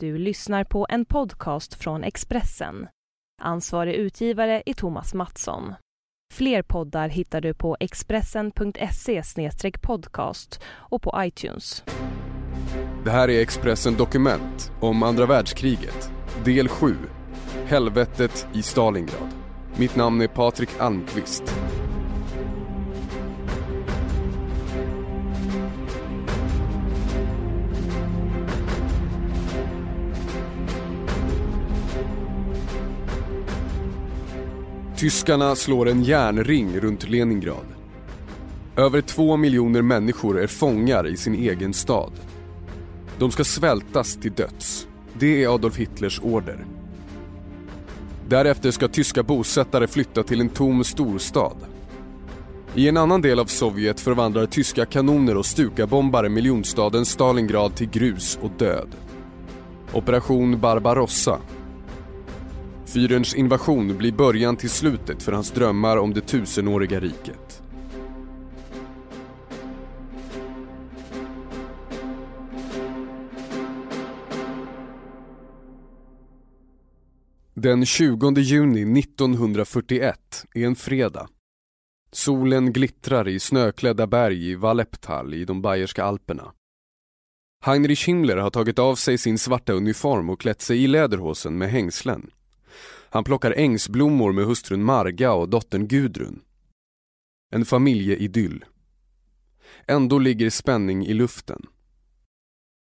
[0.00, 2.88] Du lyssnar på en podcast från Expressen.
[3.42, 5.74] Ansvarig utgivare är Thomas Mattsson.
[6.34, 9.22] Fler poddar hittar du på expressen.se
[9.82, 11.84] podcast och på iTunes.
[13.04, 16.10] Det här är Expressen Dokument om andra världskriget,
[16.44, 16.96] del 7.
[17.66, 19.28] Helvetet i Stalingrad.
[19.76, 21.54] Mitt namn är Patrik Almqvist.
[34.98, 37.66] Tyskarna slår en järnring runt Leningrad.
[38.76, 42.12] Över två miljoner människor är fångar i sin egen stad.
[43.18, 44.88] De ska svältas till döds.
[45.18, 46.64] Det är Adolf Hitlers order.
[48.28, 51.56] Därefter ska tyska bosättare flytta till en tom storstad.
[52.74, 58.38] I en annan del av Sovjet förvandlar tyska kanoner och Stukabombare miljonstaden Stalingrad till grus
[58.42, 58.88] och död.
[59.92, 61.38] Operation Barbarossa
[62.92, 67.62] Fyrens invasion blir början till slutet för hans drömmar om det tusenåriga riket.
[77.54, 81.28] Den 20 juni 1941 är en fredag.
[82.12, 86.52] Solen glittrar i snöklädda berg i Valleptal i de bayerska alperna.
[87.64, 91.70] Heinrich Himmler har tagit av sig sin svarta uniform och klätt sig i läderhosen med
[91.70, 92.30] hängslen.
[93.10, 96.40] Han plockar ängsblommor med hustrun Marga och dottern Gudrun.
[97.50, 98.64] En familjeidyll.
[99.86, 101.66] Ändå ligger spänning i luften.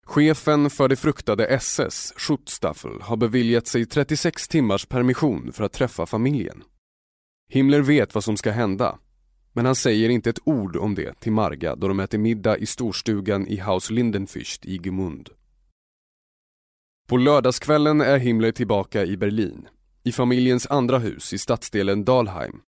[0.06, 6.06] Chefen för det fruktade SS, Schutzstaffel, har beviljat sig 36 timmars permission för att träffa
[6.06, 6.64] familjen.
[7.50, 9.00] Himmler vet vad som ska hända,
[9.54, 12.66] men han säger inte ett ord om det till Marga då de äter middag i
[12.66, 15.30] storstugan i Haus Lindenfürst i Gemund.
[17.08, 19.68] På lördagskvällen är Himmler tillbaka i Berlin
[20.04, 22.62] i familjens andra hus i stadsdelen Dalheim.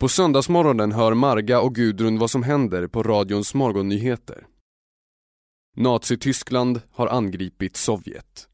[0.00, 4.46] På söndagsmorgonen hör Marga och Gudrun vad som händer på radions morgonnyheter.
[5.76, 8.48] Nazityskland har angripit Sovjet.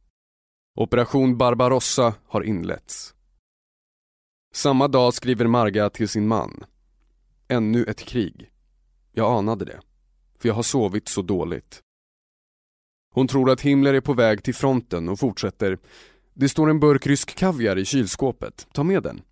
[0.75, 3.15] Operation Barbarossa har inletts.
[4.55, 6.65] Samma dag skriver Marga till sin man.
[7.49, 8.51] Ännu ett krig.
[9.13, 9.81] Jag anade det,
[10.39, 11.83] för jag har sovit så dåligt.
[13.15, 15.79] Hon tror att Himmler är på väg till fronten och fortsätter
[16.39, 18.67] det står en burk rysk kaviar i kylskåpet.
[18.73, 19.23] Ta med den.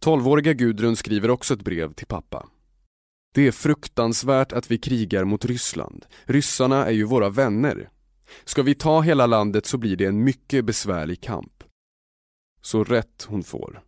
[0.00, 2.48] Tolvåriga Gudrun skriver också ett brev till pappa.
[3.34, 6.06] Det är fruktansvärt att vi krigar mot Ryssland.
[6.24, 7.90] Ryssarna är ju våra vänner.
[8.44, 11.64] Ska vi ta hela landet så blir det en mycket besvärlig kamp.
[12.62, 13.82] Så rätt hon får.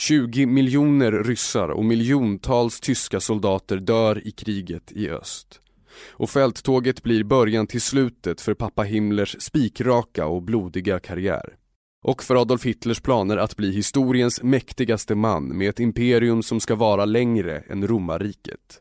[0.00, 5.61] 20 miljoner ryssar och miljontals tyska soldater dör i kriget i öst
[5.98, 11.56] och fälttåget blir början till slutet för pappa Himmlers spikraka och blodiga karriär.
[12.04, 16.74] Och för Adolf Hitlers planer att bli historiens mäktigaste man med ett imperium som ska
[16.74, 18.80] vara längre än romarriket.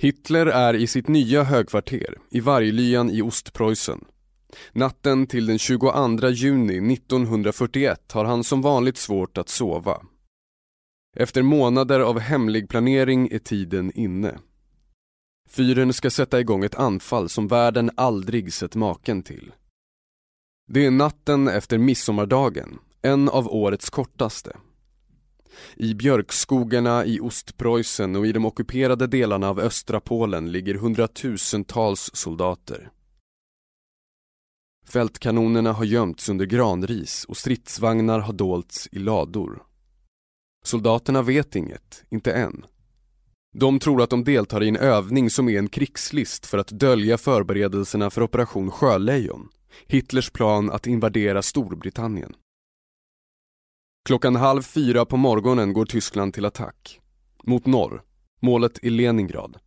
[0.00, 4.04] Hitler är i sitt nya högkvarter i Varglyan i Ostpreussen.
[4.72, 10.02] Natten till den 22 juni 1941 har han som vanligt svårt att sova
[11.18, 14.38] efter månader av hemlig planering är tiden inne.
[15.50, 19.52] Fyren ska sätta igång ett anfall som världen aldrig sett maken till.
[20.68, 24.56] Det är natten efter midsommardagen, en av årets kortaste.
[25.76, 32.90] I björkskogarna i Ostpreussen och i de ockuperade delarna av östra Polen ligger hundratusentals soldater.
[34.86, 39.67] Fältkanonerna har gömts under granris och stridsvagnar har dolts i lador.
[40.68, 42.66] Soldaterna vet inget, inte än.
[43.54, 47.18] De tror att de deltar i en övning som är en krigslist för att dölja
[47.18, 49.48] förberedelserna för operation Sjölejon,
[49.86, 52.34] Hitlers plan att invadera Storbritannien.
[54.04, 57.00] Klockan halv fyra på morgonen går Tyskland till attack.
[57.42, 58.02] Mot norr,
[58.40, 59.58] målet är Leningrad.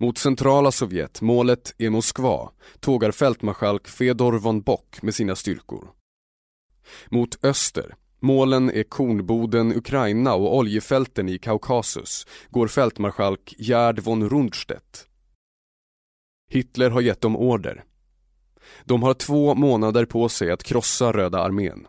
[0.00, 5.92] Mot centrala Sovjet, målet är Moskva, tågar fältmarskalk Fedor von Bock med sina styrkor.
[7.10, 15.08] Mot öster, Målen är Kornboden, Ukraina och oljefälten i Kaukasus, går fältmarskalk Gerd von Rundstedt.
[16.50, 17.84] Hitler har gett dem order.
[18.84, 21.86] De har två månader på sig att krossa Röda armén.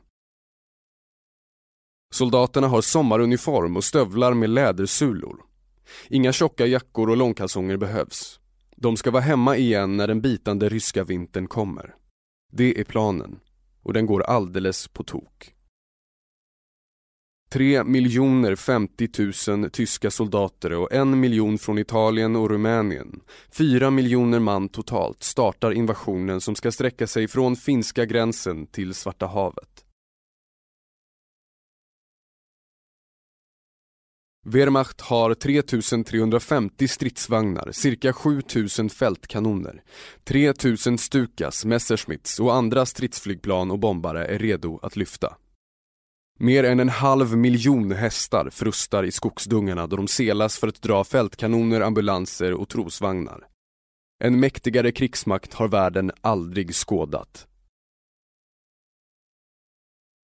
[2.13, 5.41] Soldaterna har sommaruniform och stövlar med lädersulor.
[6.09, 8.39] Inga tjocka jackor och långkalsonger behövs.
[8.75, 11.95] De ska vara hemma igen när den bitande ryska vintern kommer.
[12.51, 13.39] Det är planen.
[13.83, 15.55] Och den går alldeles på tok.
[17.49, 19.09] 3 miljoner 50
[19.57, 25.71] 000 tyska soldater och en miljon från Italien och Rumänien, 4 miljoner man totalt, startar
[25.71, 29.85] invasionen som ska sträcka sig från finska gränsen till Svarta havet.
[34.45, 39.83] Wehrmacht har 3350 stridsvagnar, cirka 7000 fältkanoner.
[40.23, 45.35] 3000 Stukas, Messerschmitts och andra stridsflygplan och bombare är redo att lyfta.
[46.41, 51.03] Mer än en halv miljon hästar frustar i skogsdungarna då de selas för att dra
[51.03, 53.47] fältkanoner, ambulanser och trosvagnar.
[54.23, 57.47] En mäktigare krigsmakt har världen aldrig skådat.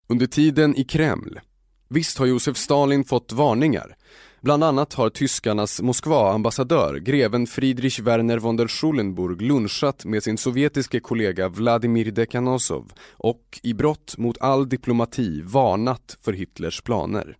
[0.08, 1.40] Under tiden i Kreml
[1.88, 3.96] Visst har Josef Stalin fått varningar.
[4.40, 11.00] Bland annat har tyskarnas Moskva-ambassadör, greven Friedrich Werner von der Schulenburg lunchat med sin sovjetiske
[11.00, 17.36] kollega Vladimir Dekanosov och i brott mot all diplomati varnat för Hitlers planer.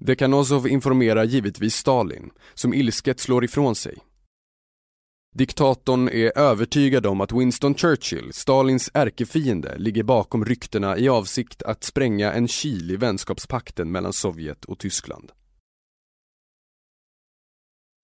[0.00, 3.98] Dekanozov informerar givetvis Stalin, som ilsket slår ifrån sig.
[5.34, 11.84] Diktatorn är övertygad om att Winston Churchill, Stalins ärkefiende, ligger bakom ryktena i avsikt att
[11.84, 15.32] spränga en kil i vänskapspakten mellan Sovjet och Tyskland.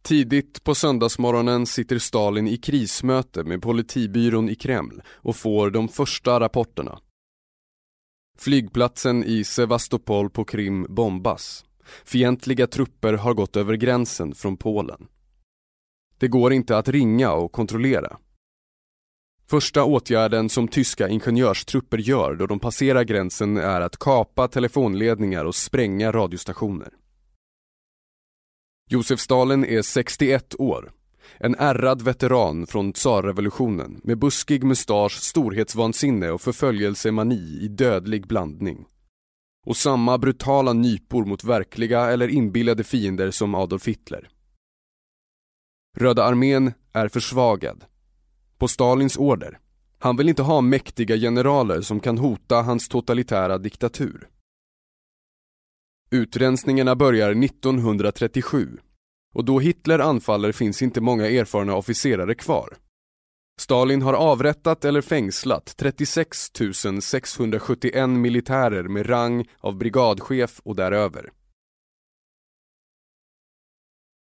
[0.03, 6.41] Tidigt på söndagsmorgonen sitter Stalin i krismöte med politibyrån i Kreml och får de första
[6.41, 6.99] rapporterna.
[8.39, 11.65] Flygplatsen i Sevastopol på Krim bombas.
[12.05, 15.07] Fientliga trupper har gått över gränsen från Polen.
[16.19, 18.19] Det går inte att ringa och kontrollera.
[19.47, 25.55] Första åtgärden som tyska ingenjörstrupper gör då de passerar gränsen är att kapa telefonledningar och
[25.55, 27.00] spränga radiostationer.
[28.93, 30.93] Josef Stalin är 61 år.
[31.39, 38.87] En ärrad veteran från tsarrevolutionen med buskig mustasch, storhetsvansinne och förföljelsemani i dödlig blandning.
[39.67, 44.29] Och samma brutala nypor mot verkliga eller inbillade fiender som Adolf Hitler.
[45.99, 47.85] Röda armén är försvagad.
[48.59, 49.59] På Stalins order.
[49.99, 54.29] Han vill inte ha mäktiga generaler som kan hota hans totalitära diktatur.
[56.13, 58.79] Utrensningarna börjar 1937
[59.35, 62.77] och då Hitler anfaller finns inte många erfarna officerare kvar.
[63.61, 66.53] Stalin har avrättat eller fängslat 36
[67.03, 71.31] 671 militärer med rang av brigadchef och däröver.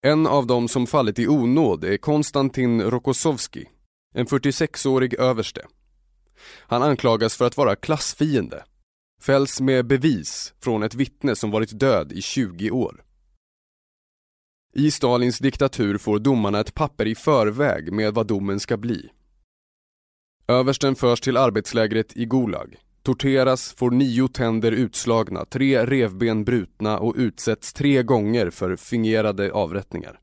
[0.02, 3.70] En av dem som fallit i onåd är Konstantin Rokossovski,
[4.16, 5.66] en 46-årig överste.
[6.62, 8.64] Han anklagas för att vara klassfiende.
[9.20, 13.04] Fälls med bevis från ett vittne som varit död i 20 år.
[14.74, 19.10] I Stalins diktatur får domarna ett papper i förväg med vad domen ska bli.
[20.48, 22.78] Översten förs till arbetslägret i Gulag
[23.10, 30.20] torteras, får nio tänder utslagna, tre revben brutna och utsätts tre gånger för fingerade avrättningar.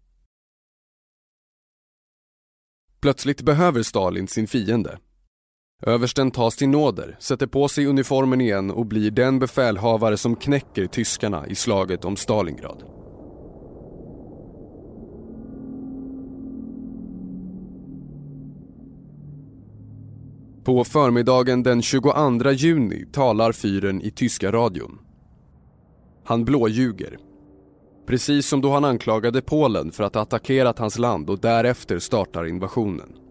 [3.00, 4.98] Plötsligt behöver Stalin sin fiende.
[5.82, 10.86] Översten tas till nåder, sätter på sig uniformen igen och blir den befälhavare som knäcker
[10.86, 12.82] tyskarna i slaget om Stalingrad.
[20.64, 24.98] På förmiddagen den 22 juni talar fyren i tyska radion.
[26.24, 27.18] Han blåljuger.
[28.06, 32.46] Precis som då han anklagade Polen för att ha attackerat hans land och därefter startar
[32.46, 33.25] invasionen.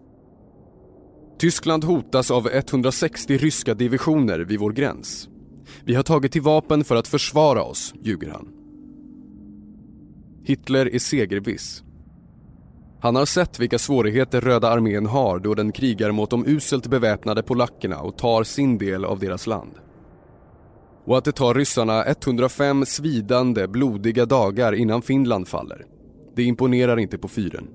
[1.38, 5.28] Tyskland hotas av 160 ryska divisioner vid vår gräns.
[5.84, 8.48] Vi har tagit till vapen för att försvara oss, ljuger han.
[10.44, 11.82] Hitler är segerviss.
[13.00, 17.42] Han har sett vilka svårigheter Röda armén har då den krigar mot de uselt beväpnade
[17.42, 19.72] polackerna och tar sin del av deras land.
[21.04, 25.86] Och att det tar ryssarna 105 svidande, blodiga dagar innan Finland faller.
[26.36, 27.68] Det imponerar inte på fyren.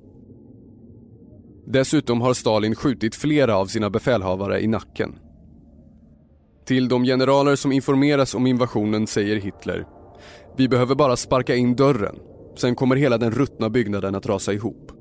[1.72, 5.16] Dessutom har Stalin skjutit flera av sina befälhavare i nacken.
[6.66, 9.86] Till de generaler som informeras om invasionen säger Hitler
[10.58, 12.16] Vi behöver bara sparka in dörren,
[12.56, 14.92] sen kommer hela den ruttna byggnaden att rasa ihop.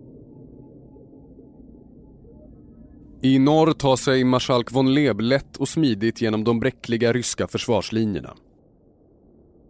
[3.23, 8.37] I norr tar sig marskalk von Leb lätt och smidigt genom de bräckliga ryska försvarslinjerna.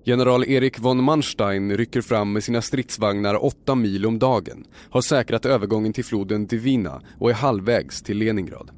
[0.05, 5.47] General Erik von Manstein rycker fram med sina stridsvagnar åtta mil om dagen, har säkrat
[5.47, 8.71] övergången till floden Divina och är halvvägs till Leningrad.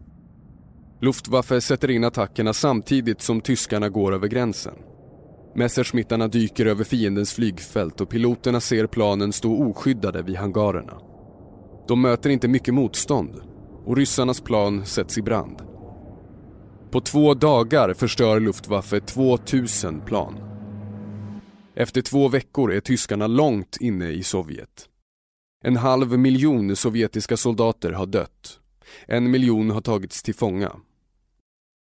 [1.00, 4.74] Luftwaffe sätter in attackerna samtidigt som tyskarna går över gränsen.
[5.54, 10.98] Messerschmittarna dyker över fiendens flygfält och piloterna ser planen stå oskyddade vid hangarerna.
[11.88, 13.40] De möter inte mycket motstånd
[13.84, 15.62] och ryssarnas plan sätts i brand.
[16.90, 20.51] På två dagar förstör Luftwaffe 2000 plan.
[21.74, 24.88] Efter två veckor är tyskarna långt inne i Sovjet.
[25.64, 28.60] En halv miljon sovjetiska soldater har dött.
[29.06, 30.76] En miljon har tagits till fånga.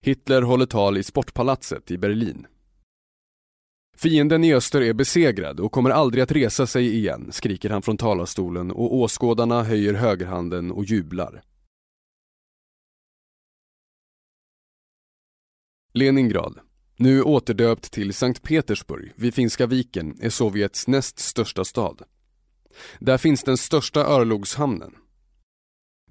[0.03, 2.47] Hitler håller tal i Sportpalatset i Berlin.
[3.97, 7.97] Fienden i öster är besegrad och kommer aldrig att resa sig igen, skriker han från
[7.97, 11.43] talarstolen och åskådarna höjer högerhanden och jublar.
[15.93, 16.61] Leningrad,
[17.01, 22.03] nu återdöpt till Sankt Petersburg vid Finska viken, är Sovjets näst största stad.
[22.99, 24.95] Där finns den största örlogshamnen.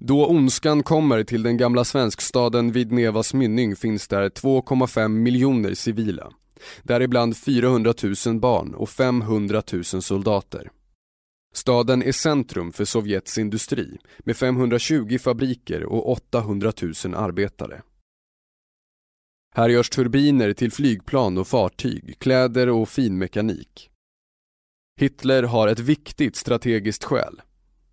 [0.00, 6.32] Då ondskan kommer till den gamla svenskstaden vid Nevas mynning finns där 2,5 miljoner civila.
[6.82, 7.94] Däribland 400
[8.26, 10.70] 000 barn och 500 000 soldater.
[11.54, 16.72] Staden är centrum för Sovjets industri med 520 fabriker och 800
[17.04, 17.82] 000 arbetare.
[19.54, 23.90] Här görs turbiner till flygplan och fartyg, kläder och finmekanik.
[24.96, 27.42] Hitler har ett viktigt strategiskt skäl.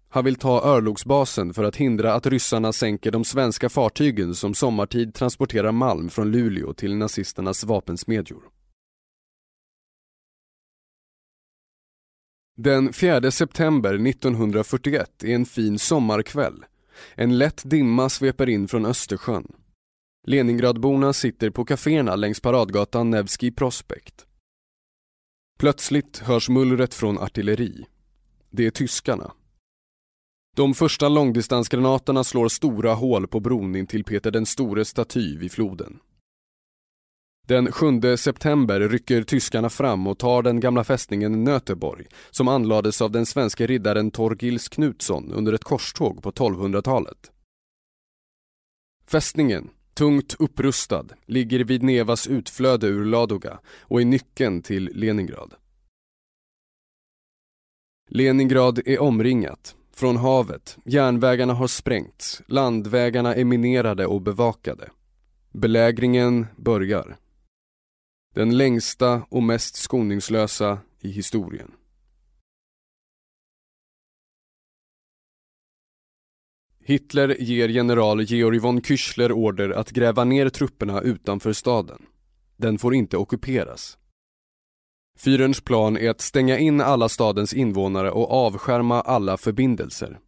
[0.09, 5.13] Han vill ta örlogsbasen för att hindra att ryssarna sänker de svenska fartygen som sommartid
[5.13, 8.43] transporterar malm från Luleå till nazisternas vapensmedjor.
[12.57, 16.65] Den 4 september 1941 är en fin sommarkväll.
[17.15, 19.51] En lätt dimma sveper in från Östersjön.
[20.29, 24.25] Leningradborna sitter på kaféerna längs paradgatan Nevski Prospekt.
[25.59, 27.85] Plötsligt hörs mullret från artilleri.
[28.49, 29.31] Det är tyskarna.
[30.55, 35.51] De första långdistansgranaterna slår stora hål på bron in till Peter den stores staty vid
[35.51, 35.99] floden.
[37.47, 43.11] Den 7 september rycker tyskarna fram och tar den gamla fästningen Nöteborg som anlades av
[43.11, 47.31] den svenske riddaren Torgils Knutsson under ett korståg på 1200-talet.
[49.05, 55.53] Fästningen, tungt upprustad, ligger vid Nevas utflöde ur Ladoga och är nyckeln till Leningrad.
[58.09, 64.89] Leningrad är omringat, från havet, järnvägarna har sprängts, landvägarna är minerade och bevakade.
[65.51, 67.17] Belägringen börjar.
[68.35, 71.71] Den längsta och mest skoningslösa i historien.
[76.87, 82.05] Hitler ger general Georg von Küchler order att gräva ner trupperna utanför staden.
[82.57, 83.97] Den får inte ockuperas.
[85.17, 90.19] Fyrens plan är att stänga in alla stadens invånare och avskärma alla förbindelser.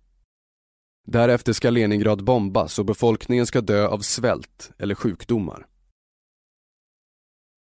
[1.08, 5.66] Därefter ska Leningrad bombas och befolkningen ska dö av svält eller sjukdomar.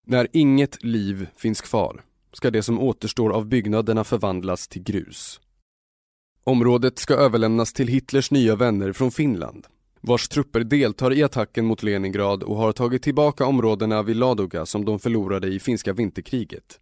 [0.07, 5.41] När inget liv finns kvar ska det som återstår av byggnaderna förvandlas till grus.
[6.47, 9.67] Området ska överlämnas till Hitlers nya vänner från Finland
[10.07, 14.85] vars trupper deltar i attacken mot Leningrad och har tagit tillbaka områdena vid Ladoga som
[14.85, 16.79] de förlorade i finska vinterkriget.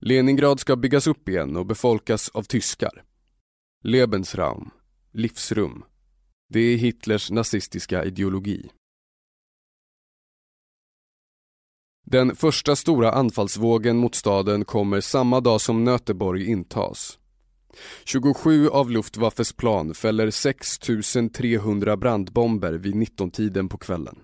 [0.00, 3.04] Leningrad ska byggas upp igen och befolkas av tyskar.
[3.84, 4.70] Lebensraum,
[5.12, 5.84] livsrum.
[6.48, 8.70] Det är Hitlers nazistiska ideologi.
[12.10, 17.18] Den första stora anfallsvågen mot staden kommer samma dag som Nöteborg intas.
[18.04, 24.18] 27 av Luftwaffes plan fäller 6300 brandbomber vid 19-tiden på kvällen.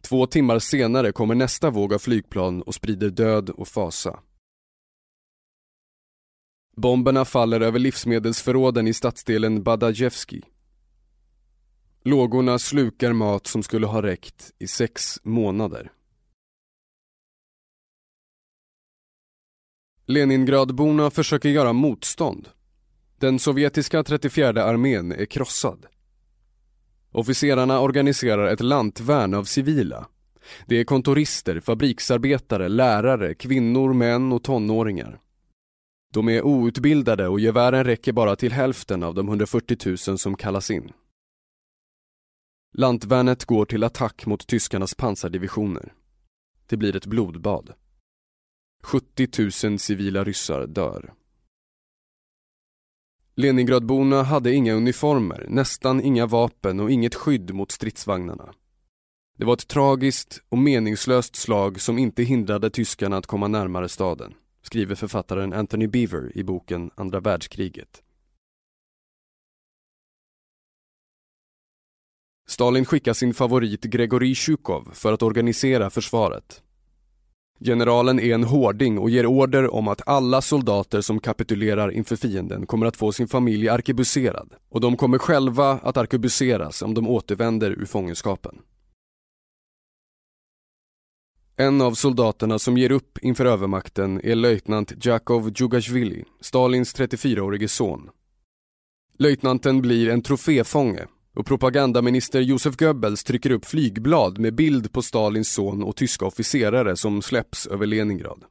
[0.00, 4.20] Två timmar senare kommer nästa våg av flygplan och sprider död och fasa.
[6.76, 10.42] Bomberna faller över livsmedelsförråden i stadsdelen Badajevski.
[12.04, 15.92] Lågorna slukar mat som skulle ha räckt i sex månader.
[20.10, 22.48] Leningradborna försöker göra motstånd.
[23.18, 25.86] Den sovjetiska 34 armén är krossad.
[27.12, 30.08] Officerarna organiserar ett lantvärn av civila.
[30.66, 35.20] Det är kontorister, fabriksarbetare, lärare, kvinnor, män och tonåringar.
[36.12, 39.76] De är outbildade och gevären räcker bara till hälften av de 140
[40.08, 40.92] 000 som kallas in.
[42.74, 45.92] Lantvärnet går till attack mot tyskarnas pansardivisioner.
[46.66, 47.74] Det blir ett blodbad.
[48.82, 49.28] 70
[49.68, 51.12] 000 civila ryssar dör.
[53.34, 58.54] Leningradborna hade inga uniformer, nästan inga vapen och inget skydd mot stridsvagnarna.
[59.38, 64.34] Det var ett tragiskt och meningslöst slag som inte hindrade tyskarna att komma närmare staden,
[64.62, 68.02] skriver författaren Anthony Beaver i boken Andra världskriget.
[72.46, 76.62] Stalin skickar sin favorit Gregorij Sjukov för att organisera försvaret.
[77.60, 82.66] Generalen är en hårding och ger order om att alla soldater som kapitulerar inför fienden
[82.66, 87.70] kommer att få sin familj arkebuserad och de kommer själva att arkebuseras om de återvänder
[87.70, 88.58] ur fångenskapen.
[91.56, 98.10] En av soldaterna som ger upp inför övermakten är löjtnant Jakov Djugashvili, Stalins 34-årige son.
[99.18, 101.06] Löjtnanten blir en troféfånge
[101.38, 106.96] och propagandaminister Josef Goebbels trycker upp flygblad med bild på Stalins son och tyska officerare
[106.96, 108.44] som släpps över Leningrad.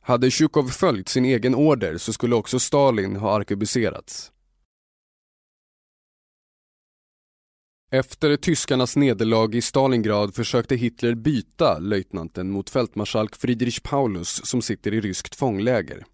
[0.00, 4.32] Hade Tjukov följt sin egen order så skulle också Stalin ha arkebuserats.
[7.90, 14.94] Efter tyskarnas nederlag i Stalingrad försökte Hitler byta löjtnanten mot fältmarskalk Friedrich Paulus som sitter
[14.94, 16.04] i ryskt fångläger.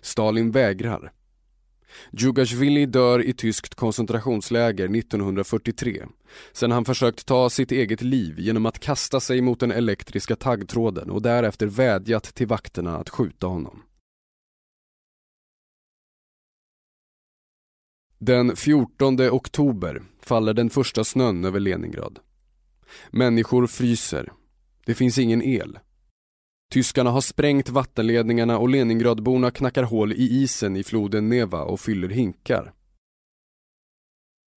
[0.00, 1.12] Stalin vägrar.
[2.10, 6.06] Djugashvili dör i tyskt koncentrationsläger 1943
[6.52, 11.10] sen han försökt ta sitt eget liv genom att kasta sig mot den elektriska taggtråden
[11.10, 13.82] och därefter vädjat till vakterna att skjuta honom.
[18.18, 22.18] Den 14 oktober faller den första snön över Leningrad.
[23.10, 24.32] Människor fryser.
[24.86, 25.78] Det finns ingen el.
[26.70, 32.08] Tyskarna har sprängt vattenledningarna och Leningradborna knackar hål i isen i floden Neva och fyller
[32.08, 32.72] hinkar.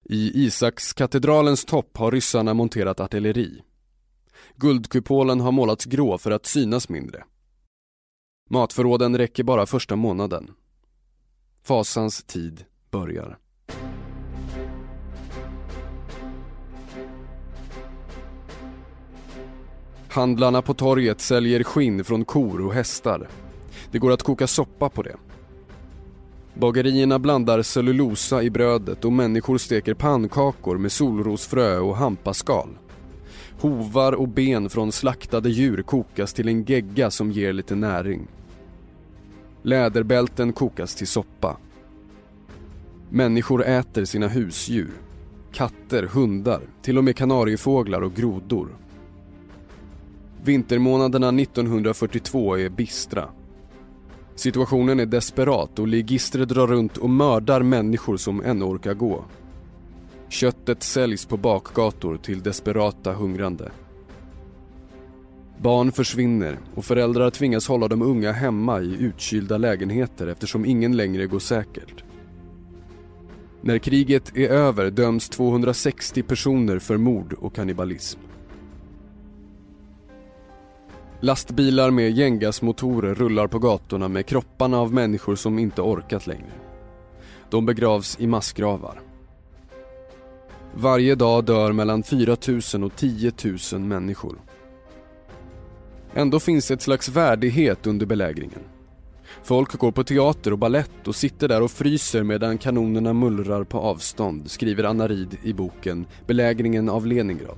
[0.05, 3.61] I Isakskatedralens topp har ryssarna monterat artilleri.
[4.55, 7.23] Guldkupolen har målats grå för att synas mindre.
[8.49, 10.51] Matförråden räcker bara första månaden.
[11.63, 13.39] Fasans tid börjar.
[20.09, 23.29] Handlarna på torget säljer skinn från kor och hästar.
[23.91, 25.15] Det går att koka soppa på det.
[26.53, 32.69] Bagerierna blandar cellulosa i brödet och människor steker pannkakor med solrosfrö och hampaskal.
[33.59, 38.27] Hovar och ben från slaktade djur kokas till en gegga som ger lite näring.
[39.61, 41.57] Läderbälten kokas till soppa.
[43.09, 44.91] Människor äter sina husdjur.
[45.51, 48.67] Katter, hundar, till och med kanariefåglar och grodor.
[50.43, 53.29] Vintermånaderna 1942 är bistra.
[54.35, 59.25] Situationen är desperat och ligister drar runt och mördar människor som ännu orkar gå.
[60.29, 63.71] Köttet säljs på bakgator till desperata hungrande.
[65.57, 71.27] Barn försvinner och föräldrar tvingas hålla de unga hemma i utkylda lägenheter eftersom ingen längre
[71.27, 72.03] går säkert.
[73.61, 78.19] När kriget är över döms 260 personer för mord och kannibalism.
[81.21, 86.51] Lastbilar med gängasmotorer rullar på gatorna med kropparna av människor som inte orkat längre.
[87.49, 89.01] De begravs i massgravar.
[90.73, 92.37] Varje dag dör mellan 4
[92.73, 93.31] 000 och 10
[93.73, 94.35] 000 människor.
[96.13, 98.61] Ändå finns ett slags värdighet under belägringen.
[99.43, 103.79] Folk går på teater och ballett och sitter där och fryser medan kanonerna mullrar på
[103.79, 107.57] avstånd, skriver Anna Rid i boken Belägringen av Leningrad.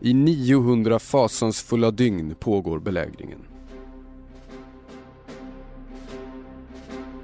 [0.00, 3.38] I 900 fasansfulla dygn pågår belägringen.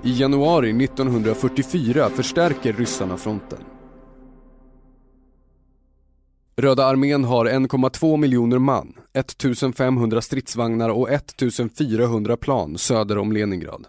[0.02, 3.58] I januari 1944 förstärker ryssarna fronten.
[6.56, 13.86] Röda armén har 1,2 miljoner man, 1500 stridsvagnar och 1400 plan söder om Leningrad.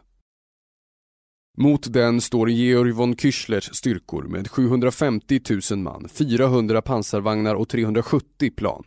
[1.58, 5.42] Mot den står Georg von Küchlers styrkor med 750
[5.72, 8.84] 000 man, 400 pansarvagnar och 370 plan.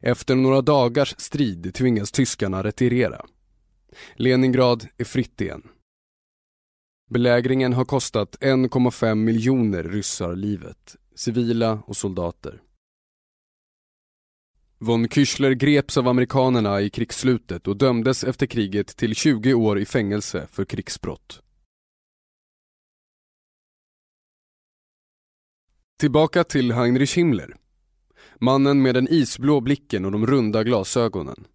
[0.00, 3.26] Efter några dagars strid tvingas tyskarna retirera.
[4.14, 5.62] Leningrad är fritt igen.
[7.10, 12.62] Belägringen har kostat 1,5 miljoner ryssar livet, civila och soldater.
[14.82, 19.86] Von Küchler greps av amerikanerna i krigsslutet och dömdes efter kriget till 20 år i
[19.86, 21.42] fängelse för krigsbrott.
[25.98, 27.56] Tillbaka till Heinrich Himmler.
[28.38, 31.46] Mannen med den isblå blicken och de runda glasögonen.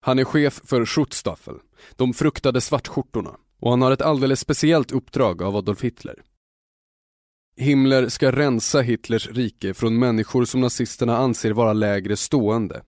[0.00, 1.58] Han är chef för Schutzstaffel,
[1.96, 6.22] de fruktade svartskjortorna, och han har ett alldeles speciellt uppdrag av Adolf Hitler.
[7.56, 12.82] Himmler ska rensa Hitlers rike från människor som nazisterna anser vara lägre stående.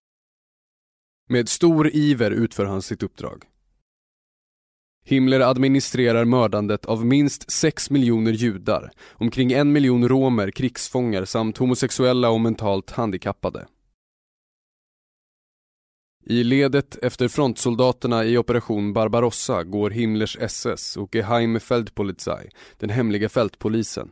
[1.28, 3.44] Med stor iver utför han sitt uppdrag.
[5.04, 12.30] Himmler administrerar mördandet av minst 6 miljoner judar, omkring en miljon romer, krigsfångar samt homosexuella
[12.30, 13.66] och mentalt handikappade.
[16.24, 23.28] I ledet efter frontsoldaterna i operation Barbarossa går Himmlers SS och Geheime Feldpolizei, den hemliga
[23.28, 24.10] fältpolisen.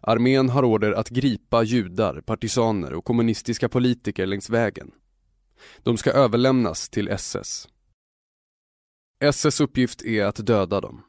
[0.00, 4.90] Armén har order att gripa judar, partisaner och kommunistiska politiker längs vägen.
[5.82, 7.68] De ska överlämnas till SS.
[9.20, 11.02] SS uppgift är att döda dem.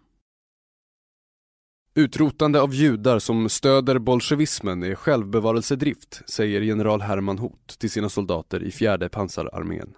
[1.96, 8.64] Utrotande av judar som stöder bolsjevismen är självbevarelsedrift, säger general Hermann Hoth till sina soldater
[8.64, 9.94] i fjärde pansararmén.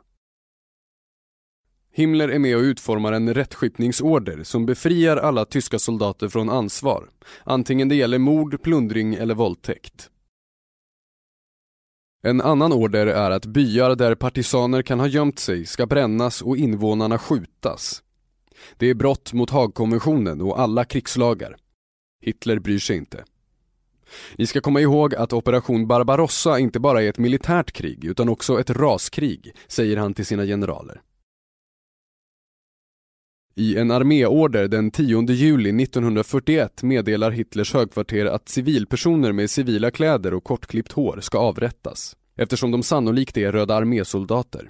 [1.92, 7.10] Himmler är med och utformar en rättskipningsorder som befriar alla tyska soldater från ansvar,
[7.44, 10.10] antingen det gäller mord, plundring eller våldtäkt.
[12.22, 16.58] En annan order är att byar där partisaner kan ha gömt sig ska brännas och
[16.58, 18.04] invånarna skjutas.
[18.78, 21.56] Det är brott mot Haagkonventionen och alla krigslagar.
[22.22, 23.24] Hitler bryr sig inte.
[24.36, 28.60] Ni ska komma ihåg att operation Barbarossa inte bara är ett militärt krig utan också
[28.60, 31.02] ett raskrig, säger han till sina generaler.
[33.60, 40.34] I en arméorder den 10 juli 1941 meddelar Hitlers högkvarter att civilpersoner med civila kläder
[40.34, 44.70] och kortklippt hår ska avrättas, eftersom de sannolikt är Röda armésoldater.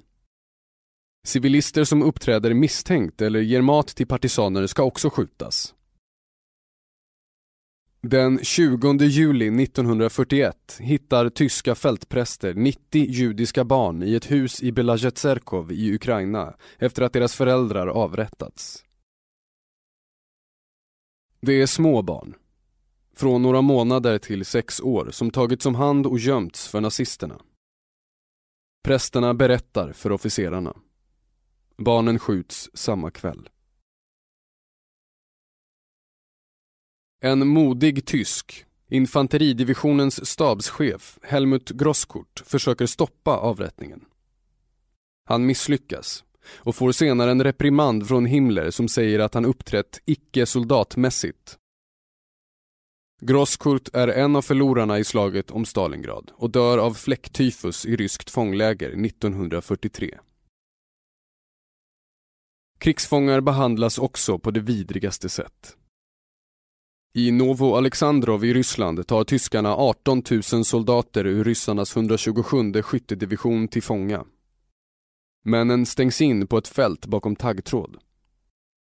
[1.27, 5.73] Civilister som uppträder misstänkt eller ger mat till partisaner ska också skjutas.
[8.01, 15.71] Den 20 juli 1941 hittar tyska fältpräster 90 judiska barn i ett hus i Belazhetserkov
[15.71, 18.83] i Ukraina efter att deras föräldrar avrättats.
[21.41, 22.35] Det är små barn,
[23.15, 27.41] från några månader till sex år, som tagits om hand och gömts för nazisterna.
[28.83, 30.75] Prästerna berättar för officerarna.
[31.77, 33.49] Barnen skjuts samma kväll.
[37.21, 44.05] En modig tysk, infanteridivisionens stabschef Helmut Grosskurt försöker stoppa avrättningen.
[45.25, 46.23] Han misslyckas
[46.55, 51.57] och får senare en reprimand från Himmler som säger att han uppträtt icke-soldatmässigt.
[53.21, 58.29] Grosskurt är en av förlorarna i slaget om Stalingrad och dör av fläcktyfus i ryskt
[58.29, 60.19] fångläger 1943.
[62.77, 65.75] Krigsfångar behandlas också på det vidrigaste sätt.
[67.13, 73.83] I Novo Alexandrov i Ryssland tar tyskarna 18 000 soldater ur ryssarnas 127 skyttedivision till
[73.83, 74.25] fånga.
[75.45, 77.97] Männen stängs in på ett fält bakom taggtråd.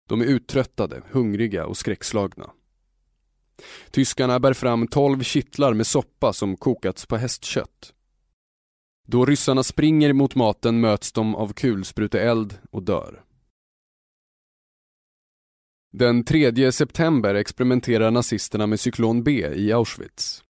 [0.10, 2.50] De är uttröttade, hungriga och skräckslagna.
[3.91, 7.93] Tyskarna bär fram 12 kittlar med soppa som kokats på hästkött.
[9.08, 13.24] Då ryssarna springer mot maten möts de av kulspruteeld och dör.
[15.94, 20.44] Den 3 september experimenterar nazisterna med cyklon B i Auschwitz.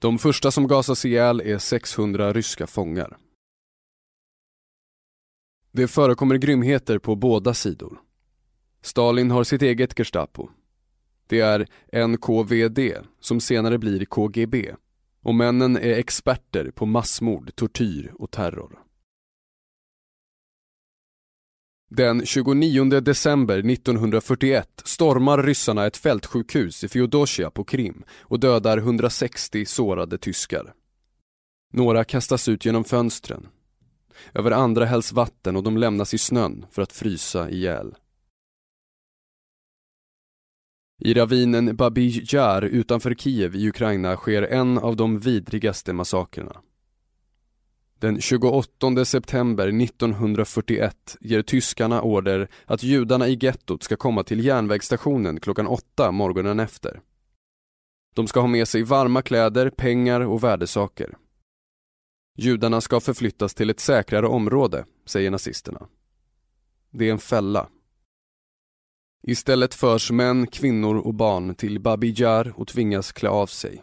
[0.00, 3.16] De första som gasas ihjäl är 600 ryska fångar.
[5.72, 8.00] Det förekommer grymheter på båda sidor.
[8.80, 10.48] Stalin har sitt eget Gestapo.
[11.26, 11.66] Det är
[12.06, 14.74] NKVD, som senare blir KGB.
[15.22, 18.78] Och männen är experter på massmord, tortyr och terror.
[21.94, 29.64] Den 29 december 1941 stormar ryssarna ett fältsjukhus i Feodosia på Krim och dödar 160
[29.64, 30.74] sårade tyskar.
[31.72, 33.48] Några kastas ut genom fönstren.
[34.34, 37.94] Över andra hälls vatten och de lämnas i snön för att frysa ihjäl.
[40.98, 46.56] I ravinen Babij Jar utanför Kiev i Ukraina sker en av de vidrigaste massakrerna.
[48.02, 55.40] Den 28 september 1941 ger tyskarna order att judarna i gettot ska komma till järnvägsstationen
[55.40, 57.00] klockan åtta morgonen efter.
[58.14, 61.16] De ska ha med sig varma kläder, pengar och värdesaker.
[62.38, 65.88] Judarna ska förflyttas till ett säkrare område, säger nazisterna.
[66.90, 67.68] Det är en fälla.
[69.22, 73.82] Istället förs män, kvinnor och barn till Babi Jar och tvingas klä av sig.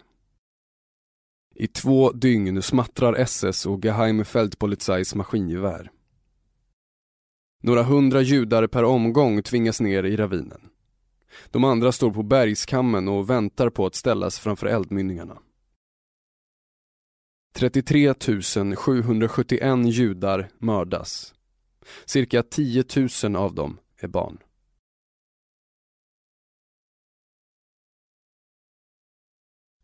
[1.59, 5.91] I två dygn smattrar SS och Geheime Feldpolizeis maskingevär.
[7.63, 10.61] Några hundra judar per omgång tvingas ner i ravinen.
[11.51, 15.37] De andra står på bergskammen och väntar på att ställas framför eldmynningarna.
[17.55, 18.13] 33
[18.75, 21.33] 771 judar mördas.
[22.05, 22.83] Cirka 10
[23.23, 24.37] 000 av dem är barn.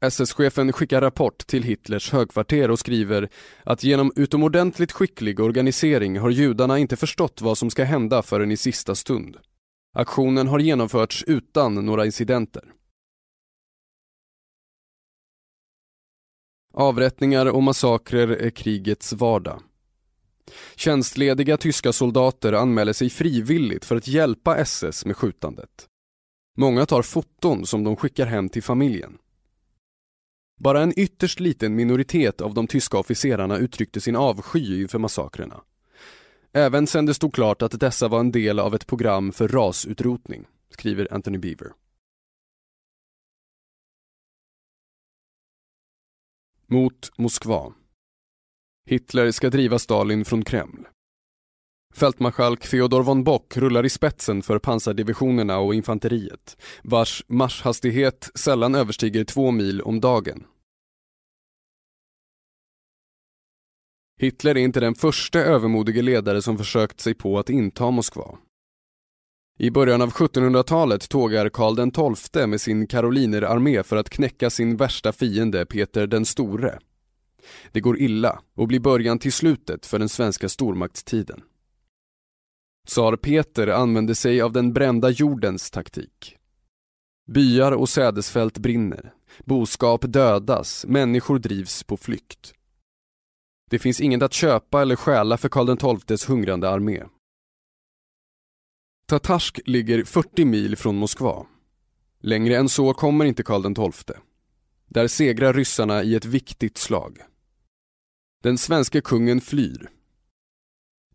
[0.02, 3.30] SS-chefen skickar rapport till Hitlers högkvarter och skriver
[3.64, 8.58] att genom utomordentligt skicklig organisering har judarna inte förstått vad som ska hända förrän i
[8.58, 9.38] sista stund.
[9.94, 12.64] Aktionen har genomförts utan några incidenter.
[16.74, 19.62] Avrättningar och massakrer är krigets vardag.
[20.76, 25.88] Tjänstlediga tyska soldater anmäler sig frivilligt för att hjälpa SS med skjutandet.
[26.58, 29.18] Många tar foton som de skickar hem till familjen.
[30.58, 35.62] Bara en ytterst liten minoritet av de tyska officerarna uttryckte sin avsky inför massakrerna.
[36.54, 40.46] Även sen det stod klart att dessa var en del av ett program för rasutrotning,
[40.70, 41.72] skriver Anthony Beaver.
[46.68, 47.74] Mot Moskva
[48.86, 50.88] Hitler ska driva Stalin från Kreml.
[51.96, 59.24] Fältmarskalk Feodor von Bock rullar i spetsen för pansardivisionerna och infanteriet, vars marschhastighet sällan överstiger
[59.24, 60.44] två mil om dagen.
[64.20, 68.38] Hitler är inte den första övermodige ledare som försökt sig på att inta Moskva.
[69.60, 75.12] I början av 1700-talet tågar Karl XII med sin karolinerarmé för att knäcka sin värsta
[75.12, 76.80] fiende Peter den store.
[77.72, 81.42] Det går illa och blir början till slutet för den svenska stormaktstiden.
[82.86, 86.38] Tsar Peter använde sig av den brända jordens taktik.
[87.28, 89.14] Byar och sädesfält brinner,
[89.46, 92.54] boskap dödas, människor drivs på flykt.
[93.70, 97.04] Det finns inget att köpa eller stjäla för Karl XIIs hungrande armé.
[99.08, 101.46] Tatarsk ligger 40 mil från Moskva.
[102.20, 104.16] Längre än så kommer inte Karl XII.
[104.88, 107.20] Där segrar ryssarna i ett viktigt slag.
[108.44, 109.90] Den svenske kungen flyr.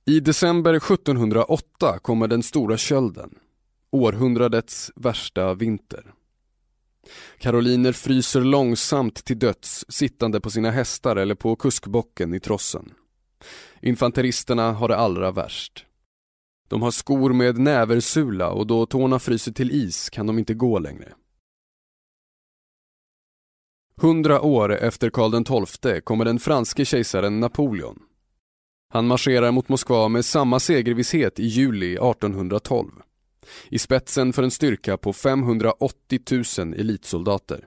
[0.07, 3.39] I december 1708 kommer den stora kölden,
[3.91, 6.15] århundradets värsta vinter.
[7.39, 12.93] Karoliner fryser långsamt till döds sittande på sina hästar eller på kuskbocken i trossen.
[13.83, 15.87] Infanteristerna har det allra värst.
[16.69, 20.79] De har skor med näversula och då tårna fryser till is kan de inte gå
[20.79, 21.13] längre.
[23.97, 28.10] Hundra år efter Karl XII kommer den franske kejsaren Napoleon.
[28.93, 32.91] Han marscherar mot Moskva med samma segervisshet i juli 1812
[33.69, 36.21] i spetsen för en styrka på 580
[36.59, 37.67] 000 elitsoldater.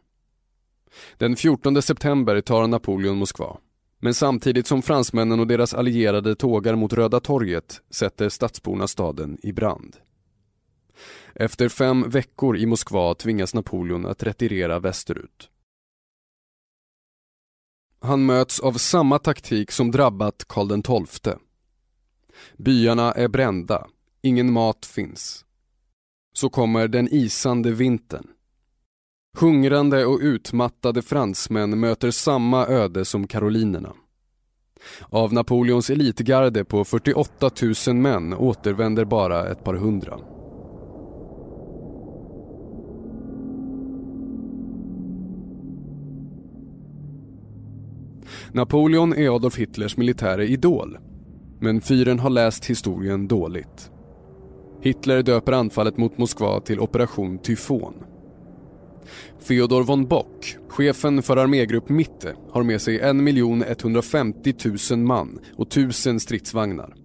[1.17, 3.57] Den 14 september tar Napoleon Moskva.
[3.99, 9.51] Men samtidigt som fransmännen och deras allierade tågar mot Röda torget sätter stadsborna staden i
[9.51, 9.95] brand.
[11.35, 15.49] Efter fem veckor i Moskva tvingas Napoleon att retirera västerut.
[18.03, 21.33] Han möts av samma taktik som drabbat Karl XII.
[22.57, 23.87] Byarna är brända,
[24.21, 25.45] ingen mat finns
[26.33, 28.27] så kommer den isande vintern.
[29.37, 33.93] Hungrande och utmattade fransmän möter samma öde som karolinerna.
[35.09, 37.49] Av Napoleons elitgarde på 48
[37.87, 40.19] 000 män återvänder bara ett par hundra.
[48.51, 50.97] Napoleon är Adolf Hitlers militära idol.
[51.59, 53.91] Men fyren har läst historien dåligt.
[54.81, 57.93] Hitler döper anfallet mot Moskva till Operation Tyfon.
[59.39, 63.05] Feodor von Bock, chefen för armégrupp Mitte, har med sig 1
[63.83, 64.53] 150
[64.91, 66.95] 000 man och 1000 stridsvagnar.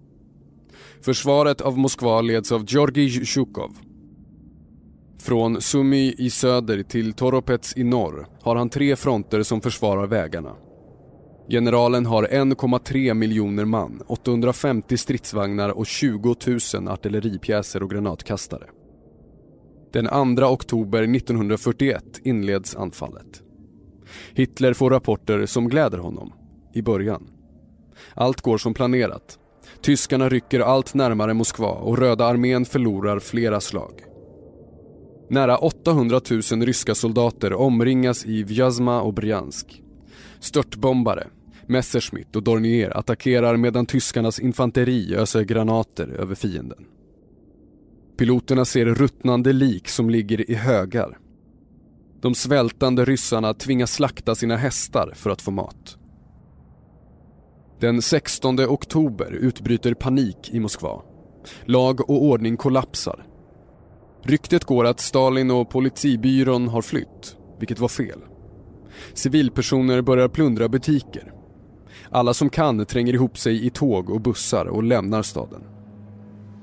[1.01, 3.71] Försvaret av Moskva leds av Georgij Zjukov.
[5.19, 10.55] Från Sumy i söder till Toropets i norr har han tre fronter som försvarar vägarna.
[11.49, 16.35] Generalen har 1,3 miljoner man, 850 stridsvagnar och 20
[16.73, 18.63] 000 artilleripjäser och granatkastare.
[19.93, 23.43] Den 2 oktober 1941 inleds anfallet.
[24.33, 26.33] Hitler får rapporter som gläder honom,
[26.73, 27.27] i början.
[28.13, 29.39] Allt går som planerat.
[29.81, 34.01] Tyskarna rycker allt närmare Moskva och Röda armén förlorar flera slag.
[35.29, 39.83] Nära 800 000 ryska soldater omringas i Vjazma och Bryansk.
[40.39, 41.27] Störtbombare,
[41.69, 46.85] Messerschmitt och Dornier attackerar medan tyskarnas infanteri öser granater över fienden.
[48.17, 51.17] Piloterna ser ruttnande lik som ligger i högar.
[52.21, 55.97] De svältande ryssarna tvingas slakta sina hästar för att få mat.
[57.79, 61.01] Den 16 oktober utbryter panik i Moskva.
[61.65, 63.25] Lag och ordning kollapsar.
[64.23, 68.19] Ryktet går att Stalin och politibyrån har flytt, vilket var fel.
[69.13, 71.33] Civilpersoner börjar plundra butiker.
[72.11, 75.61] Alla som kan tränger ihop sig i tåg och bussar och lämnar staden.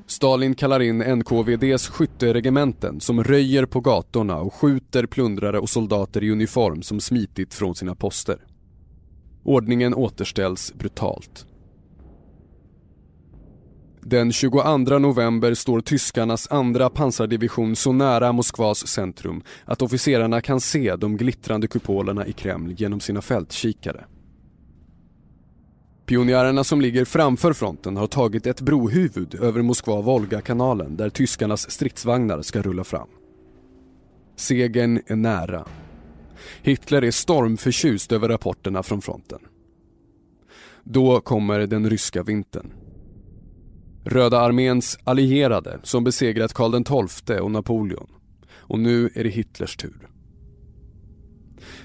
[0.06, 6.30] Stalin kallar in NKVDs skytteregementen som röjer på gatorna och skjuter plundrare och soldater i
[6.30, 8.38] uniform som smitit från sina poster.
[9.44, 11.46] Ordningen återställs brutalt.
[14.00, 20.96] Den 22 november står tyskarnas andra pansardivision så nära Moskvas centrum att officerarna kan se
[20.96, 24.04] de glittrande kupolerna i Kreml genom sina fältkikare.
[26.06, 32.62] Pionjärerna som ligger framför fronten har tagit ett brohuvud över Moskva-Volga-kanalen där tyskarnas stridsvagnar ska
[32.62, 33.08] rulla fram.
[34.36, 35.66] Segern är nära.
[36.62, 39.38] Hitler är stormförtjust över rapporterna från fronten.
[40.84, 42.72] Då kommer den ryska vintern.
[44.04, 48.08] Röda arméns allierade som besegrat Karl XII och Napoleon.
[48.50, 50.08] Och nu är det Hitlers tur.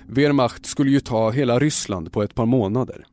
[0.07, 3.05] Wehrmacht skulle ju ta hela Ryssland på ett par månader.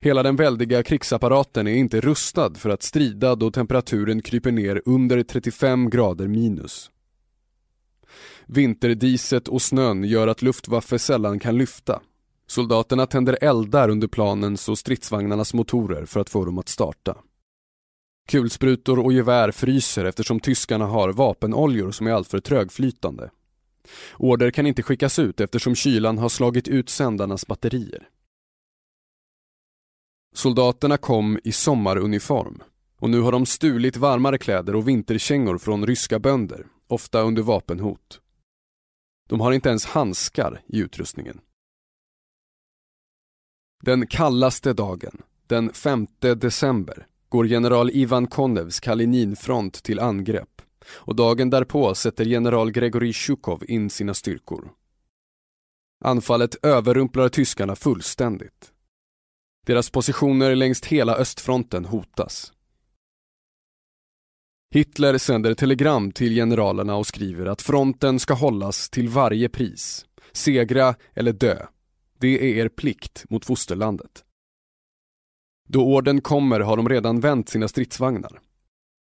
[0.00, 5.22] Hela den väldiga krigsapparaten är inte rustad för att strida då temperaturen kryper ner under
[5.22, 6.90] 35 grader minus.
[8.46, 12.00] Vinterdiset och snön gör att Luftwaffe sällan kan lyfta.
[12.46, 17.16] Soldaterna tänder eldar under planens och stridsvagnarnas motorer för att få dem att starta.
[18.28, 23.30] Kulsprutor och gevär fryser eftersom tyskarna har vapenoljor som är alltför trögflytande.
[24.16, 28.08] Order kan inte skickas ut eftersom kylan har slagit ut sändarnas batterier.
[30.38, 32.62] Soldaterna kom i sommaruniform
[32.98, 38.20] och nu har de stulit varmare kläder och vinterkängor från ryska bönder, ofta under vapenhot.
[39.28, 41.40] De har inte ens handskar i utrustningen.
[43.84, 51.50] Den kallaste dagen, den 5 december, går general Ivan Konevs Kalininfront till angrepp och dagen
[51.50, 54.70] därpå sätter general Gregory Tjukov in sina styrkor.
[56.04, 58.72] Anfallet överrumplar tyskarna fullständigt.
[59.68, 62.52] Deras positioner längs hela östfronten hotas.
[64.74, 70.06] Hitler sänder telegram till generalerna och skriver att fronten ska hållas till varje pris.
[70.32, 71.66] Segra eller dö.
[72.18, 74.24] Det är er plikt mot fosterlandet.
[75.68, 78.40] Då orden kommer har de redan vänt sina stridsvagnar.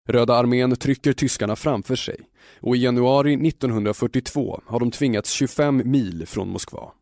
[0.09, 2.21] Röda armén trycker tyskarna framför sig
[2.61, 6.93] och i januari 1942 har de tvingats 25 mil från Moskva.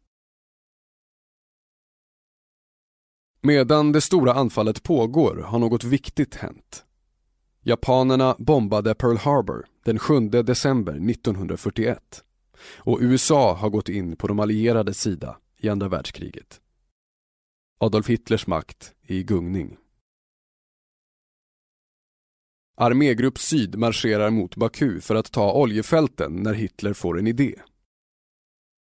[3.42, 6.84] Medan det stora anfallet pågår har något viktigt hänt.
[7.62, 12.24] Japanerna bombade Pearl Harbor den 7 december 1941
[12.76, 16.60] och USA har gått in på de allierades sida i andra världskriget.
[17.80, 19.76] Adolf Hitlers makt är i gungning.
[22.76, 27.54] Armégrupp Syd marscherar mot Baku för att ta oljefälten när Hitler får en idé.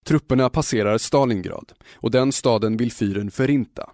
[0.06, 3.92] Trupperna passerar Stalingrad och den staden vill fyren förinta.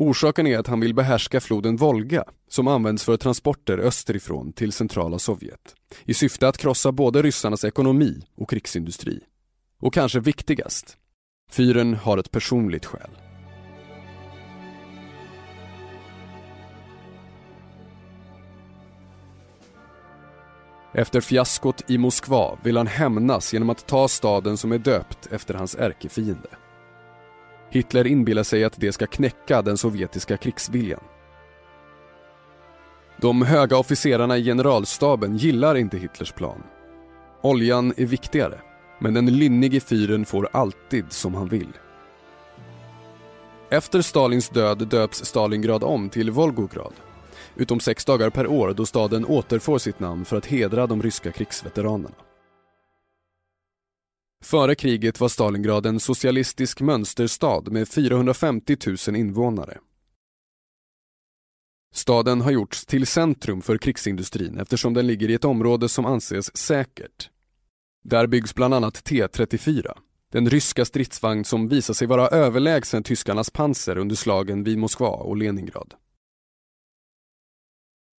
[0.00, 5.18] Orsaken är att han vill behärska floden Volga som används för transporter österifrån till centrala
[5.18, 9.20] Sovjet i syfte att krossa både ryssarnas ekonomi och krigsindustri.
[9.80, 10.96] Och kanske viktigast,
[11.50, 13.10] fyren har ett personligt skäl.
[20.94, 25.54] Efter fiaskot i Moskva vill han hämnas genom att ta staden som är döpt efter
[25.54, 26.48] hans ärkefiende.
[27.70, 31.00] Hitler inbillar sig att det ska knäcka den sovjetiska krigsviljan.
[33.20, 36.62] De höga officerarna i generalstaben gillar inte Hitlers plan.
[37.42, 38.60] Oljan är viktigare,
[38.98, 41.72] men den lynnige fyren får alltid som han vill.
[43.70, 46.92] Efter Stalins död döps Stalingrad om till Volgograd
[47.56, 51.32] utom sex dagar per år då staden återfår sitt namn för att hedra de ryska
[51.32, 52.27] krigsveteranerna.
[54.40, 58.76] Före kriget var Stalingrad en socialistisk mönsterstad med 450
[59.08, 59.78] 000 invånare.
[61.94, 66.56] Staden har gjorts till centrum för krigsindustrin eftersom den ligger i ett område som anses
[66.56, 67.30] säkert.
[68.04, 69.98] Där byggs bland annat T34,
[70.32, 75.36] den ryska stridsvagn som visar sig vara överlägsen tyskarnas panser under slagen vid Moskva och
[75.36, 75.94] Leningrad.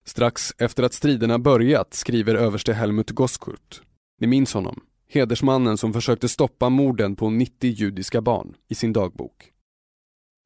[0.05, 3.83] Strax efter att striderna börjat skriver överste Helmut Goskurt,
[4.21, 9.53] ni minns honom, hedersmannen som försökte stoppa morden på 90 judiska barn i sin dagbok.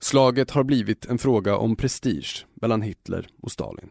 [0.02, 3.90] Slaget har blivit en fråga om prestige mellan Hitler och Stalin.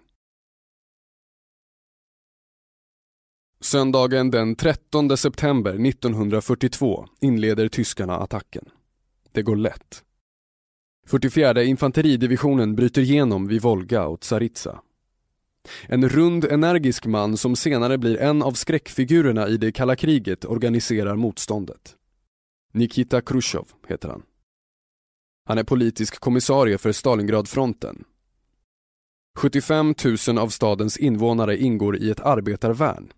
[3.60, 8.70] Söndagen den 13 september 1942 inleder tyskarna attacken.
[9.32, 10.04] Det går lätt.
[11.08, 14.82] 44 infanteridivisionen bryter igenom vid Volga och Tsaritsa
[15.88, 21.16] en rund, energisk man som senare blir en av skräckfigurerna i det kalla kriget organiserar
[21.16, 21.96] motståndet.
[22.74, 24.24] Nikita Khrushchev heter han.
[25.46, 28.04] Han är politisk kommissarie för Stalingradfronten.
[29.38, 29.96] 75
[30.28, 33.14] 000 av stadens invånare ingår i ett arbetarvärn.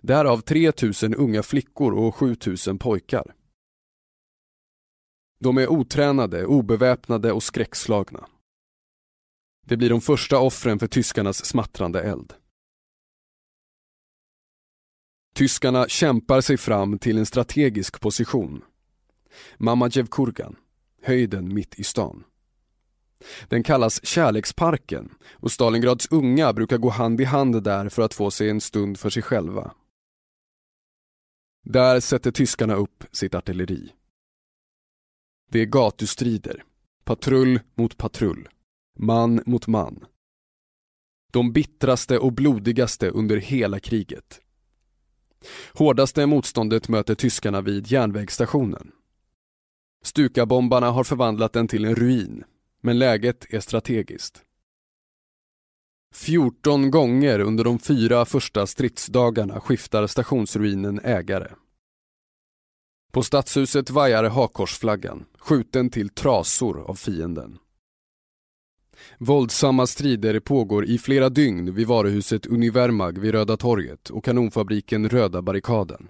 [0.00, 0.72] Därav 3
[1.02, 3.34] 000 unga flickor och 7 000 pojkar.
[5.40, 8.26] De är otränade, obeväpnade och skräckslagna.
[9.70, 12.32] Det blir de första offren för tyskarnas smattrande eld.
[15.34, 18.64] Tyskarna kämpar sig fram till en strategisk position.
[19.58, 20.56] Mamajevkurgan,
[21.02, 22.24] höjden mitt i stan.
[23.48, 28.30] Den kallas Kärleksparken och Stalingrads unga brukar gå hand i hand där för att få
[28.30, 29.74] sig en stund för sig själva.
[31.64, 33.92] Där sätter tyskarna upp sitt artilleri.
[35.50, 36.64] Det är gatustrider,
[37.04, 38.48] patrull mot patrull
[39.00, 40.04] man mot man.
[41.32, 44.40] De bittraste och blodigaste under hela kriget.
[45.74, 48.92] Hårdaste motståndet möter tyskarna vid järnvägsstationen.
[50.02, 52.44] Stukabombarna har förvandlat den till en ruin,
[52.80, 54.42] men läget är strategiskt.
[56.14, 61.52] 14 gånger under de fyra första stridsdagarna skiftar stationsruinen ägare.
[63.12, 67.58] På stadshuset vajar hakkorsflaggan, skjuten till trasor av fienden.
[69.18, 75.42] Våldsamma strider pågår i flera dygn vid varuhuset Univermag vid Röda torget och kanonfabriken Röda
[75.42, 76.08] barrikaden.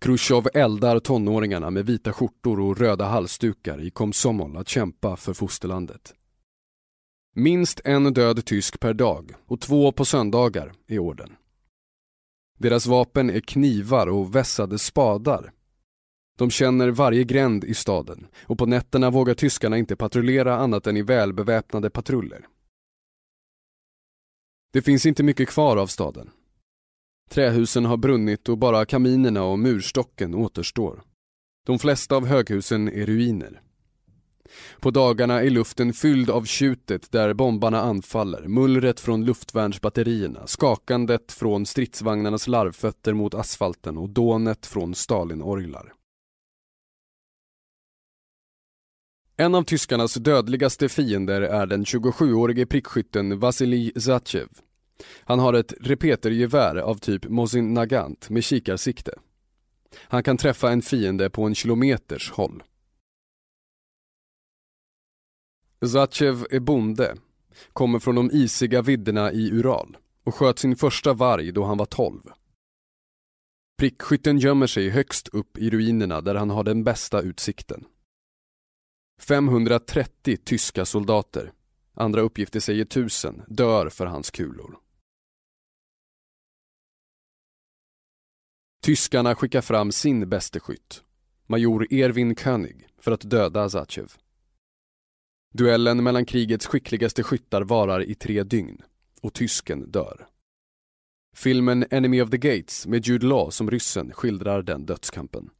[0.00, 6.14] Khrushchev eldar tonåringarna med vita skjortor och röda halsdukar i Komsomol att kämpa för fosterlandet.
[7.34, 11.30] Minst en död tysk per dag och två på söndagar är orden.
[12.58, 15.52] Deras vapen är knivar och vässade spadar.
[16.40, 20.96] De känner varje gränd i staden och på nätterna vågar tyskarna inte patrullera annat än
[20.96, 22.46] i välbeväpnade patruller.
[24.72, 26.30] Det finns inte mycket kvar av staden.
[27.30, 31.02] Trähusen har brunnit och bara kaminerna och murstocken återstår.
[31.66, 33.62] De flesta av höghusen är ruiner.
[34.80, 41.66] På dagarna är luften fylld av tjutet där bombarna anfaller, mullret från luftvärnsbatterierna, skakandet från
[41.66, 45.92] stridsvagnarnas larvfötter mot asfalten och dånet från Stalinorglar.
[49.40, 54.48] En av tyskarnas dödligaste fiender är den 27-årige prickskytten Vasilij Zatjev.
[55.24, 59.12] Han har ett repetergevär av typ Mosin Nagant med kikarsikte.
[59.96, 62.62] Han kan träffa en fiende på en kilometers håll.
[65.86, 67.16] Zatjev är bonde,
[67.72, 71.86] kommer från de isiga vidderna i Ural och sköt sin första varg då han var
[71.86, 72.20] 12.
[73.78, 77.84] Prickskytten gömmer sig högst upp i ruinerna där han har den bästa utsikten.
[79.20, 81.52] 530 tyska soldater,
[81.94, 84.78] andra uppgifter säger tusen, dör för hans kulor.
[88.82, 91.04] Tyskarna skickar fram sin bäste skytt,
[91.46, 94.12] major Erwin König, för att döda Zachev.
[95.54, 98.82] Duellen mellan krigets skickligaste skyttar varar i tre dygn
[99.22, 100.26] och tysken dör.
[101.36, 105.50] Filmen Enemy of the Gates med Jude Law som ryssen skildrar den dödskampen.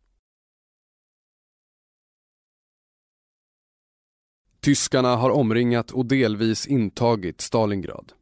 [4.60, 8.12] Tyskarna har omringat och delvis intagit Stalingrad.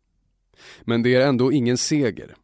[0.82, 2.34] Men det är ändå ingen seger.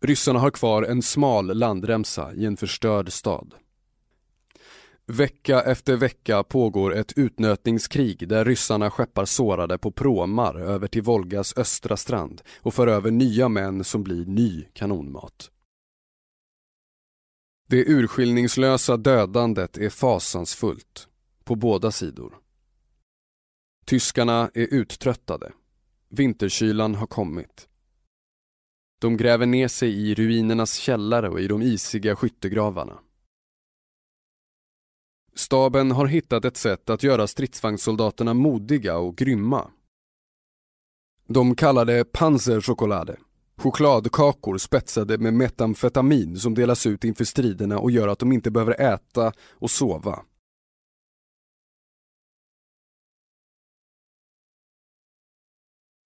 [0.00, 3.54] Ryssarna har kvar en smal landremsa i en förstörd stad.
[5.06, 11.56] Vecka efter vecka pågår ett utnötningskrig där ryssarna skeppar sårade på pråmar över till Volgas
[11.56, 15.50] östra strand och för över nya män som blir ny kanonmat.
[17.68, 21.08] Det urskillningslösa dödandet är fasansfullt,
[21.44, 22.38] på båda sidor.
[23.88, 25.52] Tyskarna är uttröttade.
[26.08, 27.68] Vinterkylan har kommit.
[29.00, 32.98] De gräver ner sig i ruinernas källare och i de isiga skyttegravarna.
[35.34, 39.70] Staben har hittat ett sätt att göra stridsvagnssoldaterna modiga och grymma.
[41.26, 43.16] De kallar det panzerchokolade,
[43.56, 48.80] chokladkakor spetsade med metamfetamin som delas ut inför striderna och gör att de inte behöver
[48.80, 50.24] äta och sova.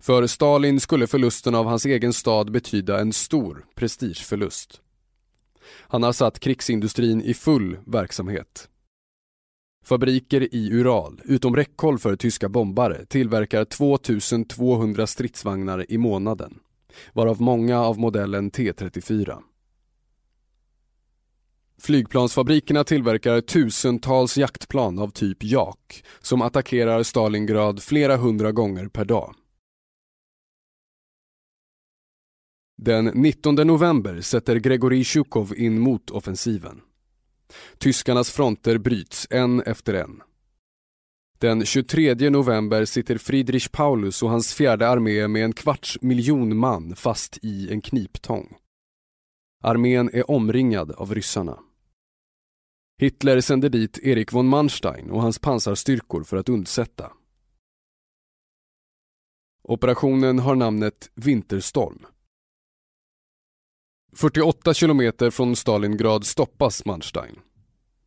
[0.00, 4.80] För Stalin skulle förlusten av hans egen stad betyda en stor prestigeförlust.
[5.70, 8.68] Han har satt krigsindustrin i full verksamhet.
[9.84, 16.58] Fabriker i Ural, utom räckhåll för tyska bombare, tillverkar 2200 stridsvagnar i månaden,
[17.12, 19.38] varav många av modellen T34.
[21.78, 29.34] Flygplansfabrikerna tillverkar tusentals jaktplan av typ Jak som attackerar Stalingrad flera hundra gånger per dag.
[32.82, 36.80] Den 19 november sätter Gregorij Sjukov in motoffensiven.
[37.78, 40.22] Tyskarnas fronter bryts en efter en.
[41.38, 46.96] Den 23 november sitter Friedrich Paulus och hans fjärde armé med en kvarts miljon man
[46.96, 48.56] fast i en kniptång.
[49.62, 51.58] Armén är omringad av ryssarna.
[53.00, 57.12] Hitler sänder dit Erik von Manstein och hans pansarstyrkor för att undsätta.
[59.62, 62.06] Operationen har namnet Vinterstorm.
[64.12, 67.38] 48 kilometer från Stalingrad stoppas Manstein.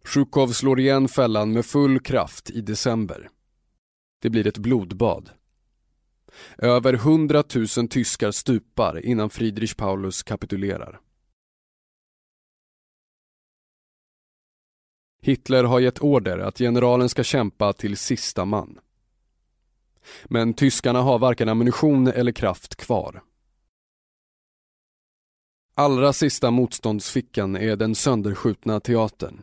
[0.05, 3.29] Sjukov slår igen fällan med full kraft i december.
[4.21, 5.29] Det blir ett blodbad.
[6.57, 7.43] Över 100
[7.77, 10.99] 000 tyskar stupar innan Friedrich Paulus kapitulerar.
[15.21, 18.79] Hitler har gett order att generalen ska kämpa till sista man.
[20.25, 23.21] Men tyskarna har varken ammunition eller kraft kvar.
[25.75, 29.41] Allra sista motståndsfickan är den sönderskjutna teatern.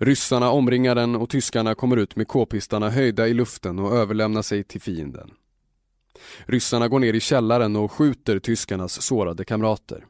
[0.00, 4.64] Ryssarna omringar den och tyskarna kommer ut med k-pistarna höjda i luften och överlämnar sig
[4.64, 5.30] till fienden.
[6.46, 10.06] Ryssarna går ner i källaren och skjuter tyskarnas sårade kamrater.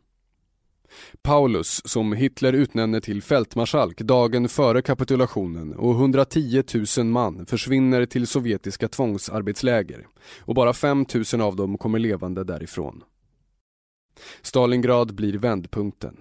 [1.23, 6.63] Paulus, som Hitler utnämner till fältmarskalk dagen före kapitulationen och 110
[6.99, 10.07] 000 man försvinner till sovjetiska tvångsarbetsläger
[10.41, 13.03] och bara 5 000 av dem kommer levande därifrån.
[14.43, 16.21] Stalingrad blir vändpunkten.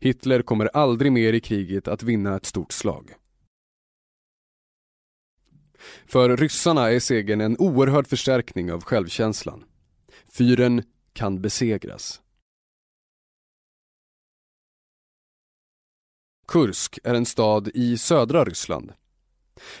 [0.00, 3.14] Hitler kommer aldrig mer i kriget att vinna ett stort slag.
[6.06, 9.64] För ryssarna är segern en oerhörd förstärkning av självkänslan.
[10.32, 10.82] Fyren
[11.12, 12.20] kan besegras.
[16.48, 18.92] Kursk är en stad i södra Ryssland.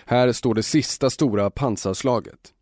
[0.04, 2.54] Här står det sista stora pansarslaget.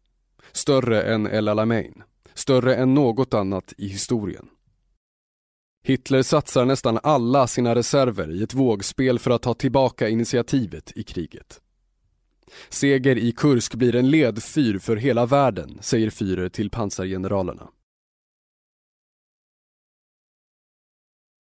[0.53, 2.03] Större än El Alamein.
[2.39, 4.49] Större än något annat i historien.
[5.85, 11.03] Hitler satsar nästan alla sina reserver i ett vågspel för att ta tillbaka initiativet i
[11.03, 11.61] kriget.
[12.69, 17.69] Seger i Kursk blir en ledfyr för hela världen, säger Führer till pansargeneralerna.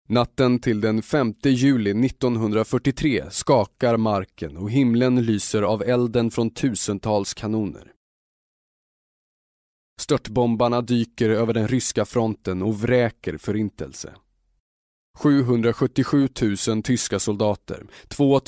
[0.09, 7.33] Natten till den 5 juli 1943 skakar marken och himlen lyser av elden från tusentals
[7.33, 7.96] kanoner.
[9.99, 14.13] Störtbombarna dyker över den ryska fronten och vräker förintelse.
[15.17, 16.29] 777
[16.67, 18.41] 000 tyska soldater, 2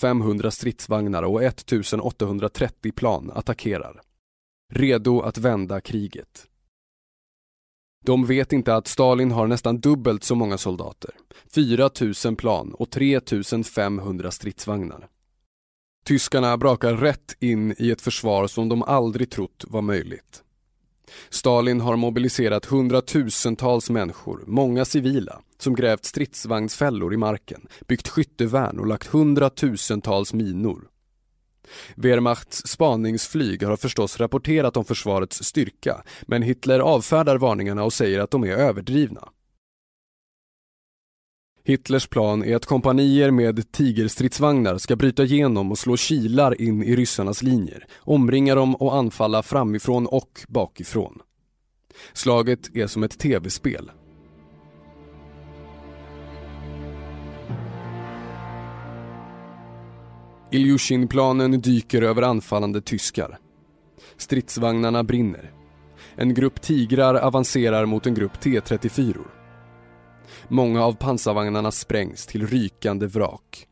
[0.00, 4.00] 500 stridsvagnar och 1 830 plan attackerar.
[4.72, 6.46] Redo att vända kriget.
[8.04, 11.10] De vet inte att Stalin har nästan dubbelt så många soldater,
[11.54, 11.90] 4
[12.24, 13.20] 000 plan och 3
[13.74, 15.08] 500 stridsvagnar.
[16.04, 20.44] Tyskarna brakar rätt in i ett försvar som de aldrig trott var möjligt.
[21.30, 28.86] Stalin har mobiliserat hundratusentals människor, många civila, som grävt stridsvagnsfällor i marken, byggt skyttevärn och
[28.86, 30.88] lagt hundratusentals minor.
[31.94, 38.30] Wehrmachts spaningsflyg har förstås rapporterat om försvarets styrka, men Hitler avfärdar varningarna och säger att
[38.30, 39.28] de är överdrivna.
[41.66, 46.96] Hitlers plan är att kompanier med tigerstridsvagnar ska bryta igenom och slå kilar in i
[46.96, 51.18] ryssarnas linjer, omringa dem och anfalla framifrån och bakifrån.
[52.12, 53.90] Slaget är som ett tv-spel.
[60.50, 63.38] Ilyushin-planen dyker över anfallande tyskar.
[64.16, 65.52] Stridsvagnarna brinner.
[66.16, 69.16] En grupp tigrar avancerar mot en grupp T-34.
[70.48, 73.66] Många av pansarvagnarna sprängs till rykande vrak.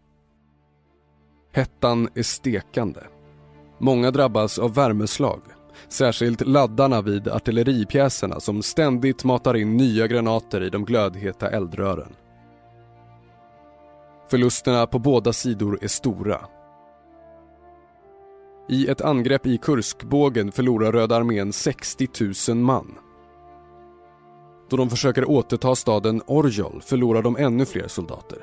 [1.53, 3.03] Hettan är stekande.
[3.79, 5.41] Många drabbas av värmeslag.
[5.89, 12.13] Särskilt laddarna vid artilleripjäserna som ständigt matar in nya granater i de glödheta eldrören.
[14.31, 16.41] Förlusterna på båda sidor är stora.
[18.69, 22.09] I ett angrepp i Kurskbågen förlorar Röda armén 60
[22.49, 22.99] 000 man.
[24.73, 28.39] Då de försöker återta staden Orjol förlorar de ännu fler soldater.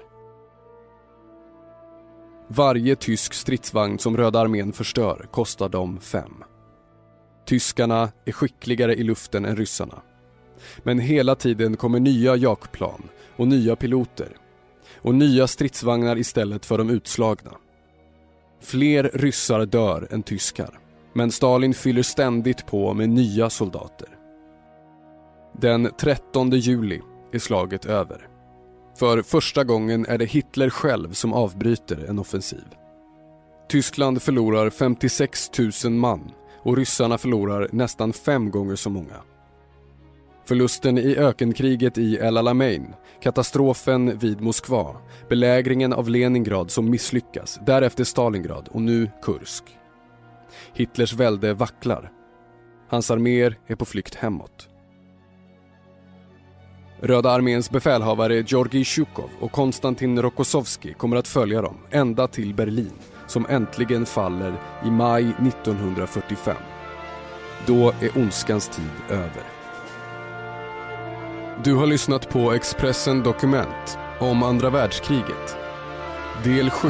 [2.47, 6.43] Varje tysk stridsvagn som Röda armén förstör kostar dem fem.
[7.45, 10.01] Tyskarna är skickligare i luften än ryssarna.
[10.84, 14.38] Men hela tiden kommer nya jakplan och nya piloter
[15.01, 17.51] och nya stridsvagnar istället för de utslagna.
[18.61, 20.80] Fler ryssar dör än tyskar,
[21.13, 24.18] men Stalin fyller ständigt på med nya soldater.
[25.62, 27.01] Den 13 juli
[27.32, 28.28] är slaget över.
[28.99, 32.66] För första gången är det Hitler själv som avbryter en offensiv.
[33.70, 35.51] Tyskland förlorar 56
[35.84, 36.32] 000 man
[36.64, 39.16] och ryssarna förlorar nästan fem gånger så många.
[40.45, 44.95] Förlusten i ökenkriget i El Alamein, katastrofen vid Moskva,
[45.30, 49.64] belägringen av Leningrad som misslyckas, därefter Stalingrad och nu Kursk.
[50.74, 52.12] Hitlers välde vacklar.
[52.89, 54.70] Hans arméer är på flykt hemåt.
[57.02, 62.93] Röda arméns befälhavare Georgij Sjukov och Konstantin Rokossovski kommer att följa dem ända till Berlin
[63.28, 64.54] som äntligen faller
[64.86, 66.56] i maj 1945.
[67.66, 69.43] Då är ondskans tid över.
[71.64, 75.58] Du har lyssnat på Expressen Dokument om andra världskriget.
[76.43, 76.89] Del 7.